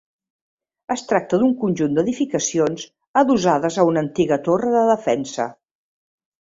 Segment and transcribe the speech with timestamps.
[0.95, 2.87] Es tracta d'un conjunt d'edificacions
[3.23, 5.51] adossades a una antiga torre de defensa.